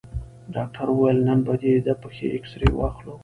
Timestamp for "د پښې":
1.87-2.27